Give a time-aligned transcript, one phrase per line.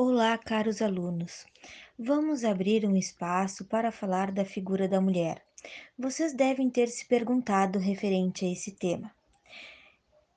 [0.00, 1.44] Olá, caros alunos.
[1.98, 5.42] Vamos abrir um espaço para falar da figura da mulher.
[5.98, 9.12] Vocês devem ter se perguntado referente a esse tema.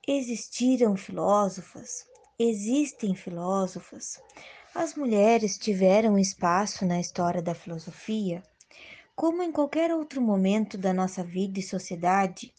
[0.04, 2.04] Existiram filósofas?
[2.36, 4.20] Existem filósofas?
[4.74, 8.42] As mulheres tiveram espaço na história da filosofia?
[9.14, 12.52] Como em qualquer outro momento da nossa vida e sociedade,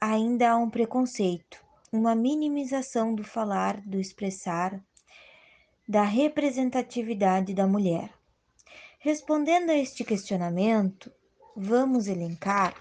[0.00, 4.82] ainda há um preconceito, uma minimização do falar, do expressar,
[5.88, 8.12] da representatividade da mulher.
[8.98, 11.10] Respondendo a este questionamento,
[11.56, 12.74] vamos elencar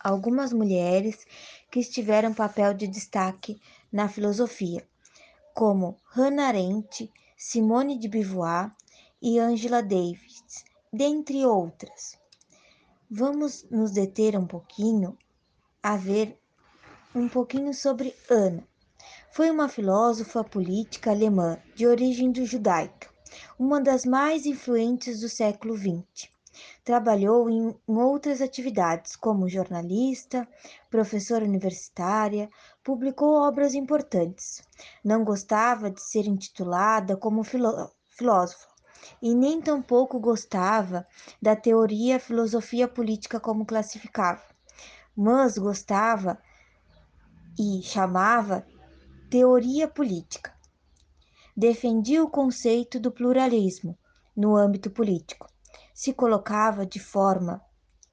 [0.00, 1.26] algumas mulheres
[1.70, 3.60] que estiveram papel de destaque
[3.92, 4.88] na filosofia,
[5.52, 8.74] como Hannah Arendt, Simone de Beauvoir
[9.20, 12.18] e Angela Davis, dentre outras.
[13.10, 15.18] Vamos nos deter um pouquinho
[15.82, 16.38] a ver
[17.14, 18.66] um pouquinho sobre Ana.
[19.34, 23.08] Foi uma filósofa política alemã de origem judaica,
[23.58, 26.28] uma das mais influentes do século XX.
[26.84, 30.46] Trabalhou em outras atividades, como jornalista,
[30.90, 32.50] professora universitária,
[32.84, 34.62] publicou obras importantes.
[35.02, 38.68] Não gostava de ser intitulada como filósofa
[39.22, 41.06] e nem tampouco gostava
[41.40, 44.42] da teoria filosofia política como classificava,
[45.16, 46.38] mas gostava
[47.58, 48.66] e chamava
[49.32, 50.54] teoria política.
[51.56, 53.98] Defendia o conceito do pluralismo
[54.36, 55.48] no âmbito político.
[55.94, 57.64] Se colocava de forma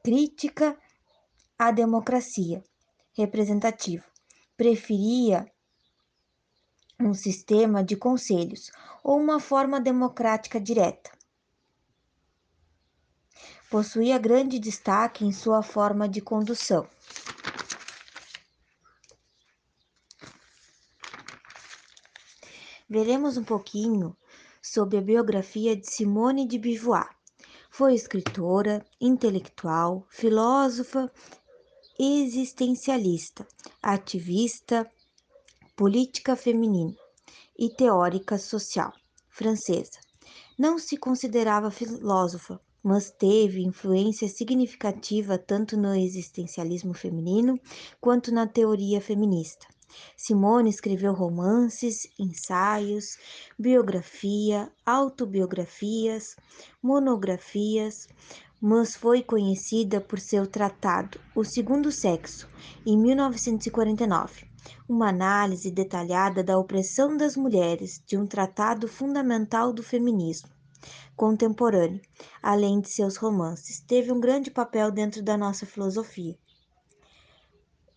[0.02, 0.78] crítica
[1.58, 2.64] à democracia
[3.11, 4.06] representativa.
[4.56, 5.45] Preferia
[6.98, 8.72] um sistema de conselhos
[9.04, 11.11] ou uma forma democrática direta.
[13.70, 16.88] Possuía grande destaque em sua forma de condução.
[22.90, 24.17] Veremos um pouquinho
[24.61, 27.10] sobre a biografia de Simone de Beauvoir.
[27.70, 31.11] Foi escritora, intelectual, filósofa,
[31.99, 33.48] existencialista,
[33.82, 34.89] ativista,
[35.76, 36.95] política feminina
[37.58, 38.92] e teórica social
[39.30, 39.99] francesa.
[40.58, 47.60] Não se considerava filósofa, mas teve influência significativa tanto no existencialismo feminino
[48.02, 49.67] quanto na teoria feminista.
[50.16, 53.17] Simone escreveu romances, ensaios,
[53.58, 56.36] biografia, autobiografias,
[56.82, 58.08] monografias,
[58.61, 62.49] mas foi conhecida por seu tratado O Segundo Sexo,
[62.86, 64.48] em 1949,
[64.88, 70.49] uma análise detalhada da opressão das mulheres de um tratado fundamental do feminismo
[71.16, 72.02] contemporâneo,
[72.42, 76.38] além de seus romances, teve um grande papel dentro da nossa filosofia.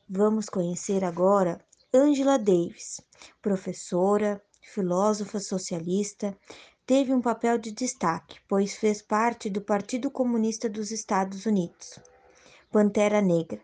[0.08, 1.64] Vamos conhecer agora
[1.94, 3.03] Angela Davis,
[3.42, 6.34] professora, filósofa socialista,
[6.86, 11.98] teve um papel de destaque, pois fez parte do Partido Comunista dos Estados Unidos.
[12.70, 13.60] Pantera Negra.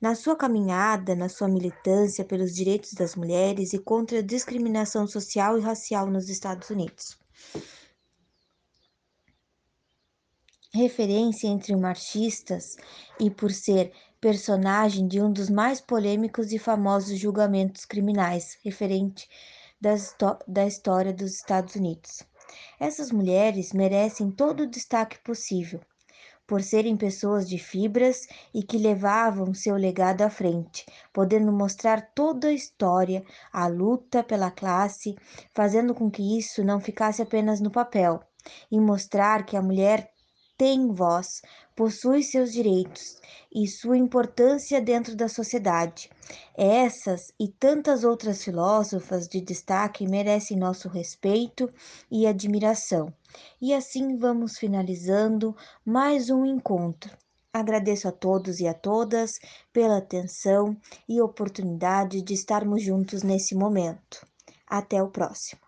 [0.00, 5.58] Na sua caminhada, na sua militância pelos direitos das mulheres e contra a discriminação social
[5.58, 7.18] e racial nos Estados Unidos.
[10.72, 12.76] Referência entre marxistas
[13.20, 19.28] e por ser personagem de um dos mais polêmicos e famosos julgamentos criminais referente
[19.80, 22.22] da história dos Estados Unidos.
[22.80, 25.80] Essas mulheres merecem todo o destaque possível,
[26.46, 32.48] por serem pessoas de fibras e que levavam seu legado à frente, podendo mostrar toda
[32.48, 35.14] a história, a luta pela classe,
[35.54, 38.20] fazendo com que isso não ficasse apenas no papel,
[38.70, 40.10] e mostrar que a mulher
[40.56, 41.42] tem voz,
[41.78, 43.20] possui seus direitos
[43.54, 46.10] e sua importância dentro da sociedade.
[46.56, 51.72] Essas e tantas outras filósofas de destaque merecem nosso respeito
[52.10, 53.14] e admiração.
[53.62, 55.56] E assim vamos finalizando
[55.86, 57.16] mais um encontro.
[57.52, 59.38] Agradeço a todos e a todas
[59.72, 60.76] pela atenção
[61.08, 64.26] e oportunidade de estarmos juntos nesse momento.
[64.66, 65.67] Até o próximo.